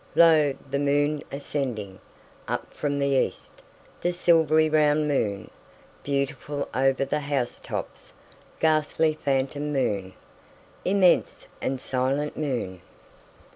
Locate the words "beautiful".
6.01-6.67